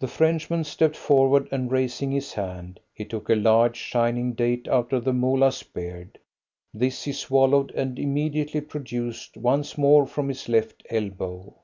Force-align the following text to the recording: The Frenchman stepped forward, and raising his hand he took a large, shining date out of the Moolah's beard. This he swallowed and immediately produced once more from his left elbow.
The 0.00 0.08
Frenchman 0.08 0.64
stepped 0.64 0.96
forward, 0.96 1.48
and 1.52 1.70
raising 1.70 2.10
his 2.10 2.32
hand 2.32 2.80
he 2.92 3.04
took 3.04 3.30
a 3.30 3.36
large, 3.36 3.76
shining 3.76 4.32
date 4.32 4.66
out 4.66 4.92
of 4.92 5.04
the 5.04 5.12
Moolah's 5.12 5.62
beard. 5.62 6.18
This 6.74 7.04
he 7.04 7.12
swallowed 7.12 7.70
and 7.76 8.00
immediately 8.00 8.60
produced 8.60 9.36
once 9.36 9.78
more 9.78 10.06
from 10.08 10.26
his 10.26 10.48
left 10.48 10.82
elbow. 10.90 11.54